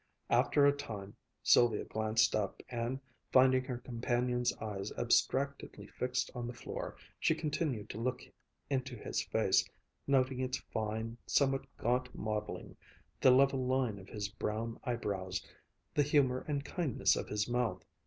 After 0.31 0.65
a 0.65 0.71
time 0.75 1.15
Sylvia 1.43 1.85
glanced 1.85 2.35
up, 2.35 2.63
and 2.69 2.99
finding 3.31 3.63
her 3.65 3.77
companion's 3.77 4.51
eyes 4.57 4.91
abstractedly 4.97 5.85
fixed 5.85 6.31
on 6.33 6.47
the 6.47 6.55
floor, 6.55 6.95
she 7.19 7.35
continued 7.35 7.87
to 7.91 7.99
look 7.99 8.23
into 8.67 8.95
his 8.95 9.21
face, 9.21 9.63
noting 10.07 10.39
its 10.39 10.57
fine, 10.57 11.19
somewhat 11.27 11.67
gaunt 11.77 12.15
modeling, 12.15 12.75
the 13.19 13.29
level 13.29 13.63
line 13.63 13.99
of 13.99 14.09
his 14.09 14.27
brown 14.27 14.79
eyebrows, 14.83 15.45
the 15.93 16.01
humor 16.01 16.43
and 16.47 16.65
kindness 16.65 17.15
of 17.15 17.27
his 17.27 17.47
mouth. 17.47 17.83